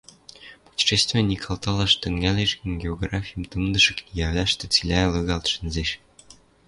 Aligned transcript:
—Путешественник 0.65 1.43
алталаш 1.49 1.91
тӹнгӓлеш 2.01 2.51
гӹнь, 2.61 2.79
географим 2.83 3.41
тымдымы 3.49 3.91
книгвлӓштӹ 3.97 4.65
цилӓ 4.73 5.01
лыгалт 5.13 5.45
шӹнзеш. 5.53 5.89